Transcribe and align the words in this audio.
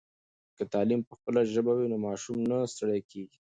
که 0.57 0.63
تعلیم 0.73 1.01
په 1.07 1.13
خپله 1.17 1.41
ژبه 1.53 1.73
وي 1.75 1.87
نو 1.91 1.97
ماشوم 2.07 2.37
نه 2.49 2.57
ستړی 2.71 2.99
کېږي. 3.11 3.39